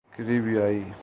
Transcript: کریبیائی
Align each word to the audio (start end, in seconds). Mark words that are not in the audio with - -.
کریبیائی 0.09 0.93